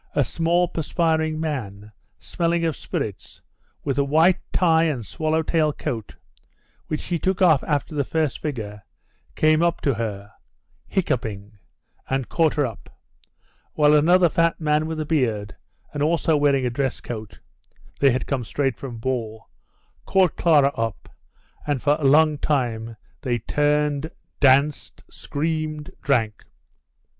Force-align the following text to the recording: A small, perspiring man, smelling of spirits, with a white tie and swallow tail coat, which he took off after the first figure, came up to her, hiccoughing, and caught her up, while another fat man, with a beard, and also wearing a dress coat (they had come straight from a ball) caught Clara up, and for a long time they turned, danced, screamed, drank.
A 0.15 0.23
small, 0.23 0.67
perspiring 0.67 1.39
man, 1.39 1.91
smelling 2.17 2.65
of 2.65 2.75
spirits, 2.75 3.39
with 3.83 3.99
a 3.99 4.03
white 4.03 4.39
tie 4.51 4.85
and 4.85 5.05
swallow 5.05 5.43
tail 5.43 5.71
coat, 5.71 6.15
which 6.87 7.03
he 7.03 7.19
took 7.19 7.39
off 7.39 7.63
after 7.65 7.93
the 7.93 8.03
first 8.03 8.39
figure, 8.41 8.81
came 9.35 9.61
up 9.61 9.79
to 9.81 9.93
her, 9.93 10.31
hiccoughing, 10.87 11.51
and 12.09 12.29
caught 12.29 12.55
her 12.55 12.65
up, 12.65 12.89
while 13.73 13.93
another 13.93 14.27
fat 14.27 14.59
man, 14.59 14.87
with 14.87 14.99
a 14.99 15.05
beard, 15.05 15.55
and 15.93 16.01
also 16.01 16.35
wearing 16.35 16.65
a 16.65 16.71
dress 16.71 16.99
coat 16.99 17.39
(they 17.99 18.09
had 18.09 18.25
come 18.25 18.43
straight 18.43 18.79
from 18.79 18.95
a 18.95 18.97
ball) 18.97 19.49
caught 20.07 20.35
Clara 20.35 20.69
up, 20.69 21.09
and 21.67 21.79
for 21.79 21.95
a 21.99 22.05
long 22.05 22.39
time 22.39 22.97
they 23.21 23.37
turned, 23.37 24.09
danced, 24.39 25.03
screamed, 25.11 25.91
drank. 26.01 26.43